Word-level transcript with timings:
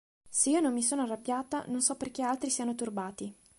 Se 0.27 0.49
io 0.49 0.61
non 0.61 0.73
mi 0.73 0.81
sono 0.81 1.03
arrabbiata, 1.03 1.65
non 1.67 1.79
so 1.79 1.95
perché 1.95 2.23
altri 2.23 2.49
siano 2.49 2.73
turbati. 2.73 3.31